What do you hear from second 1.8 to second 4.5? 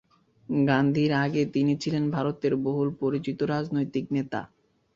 ছিলেন ভারতের বহুল পরিচিত রাজনৈতিক নেতা।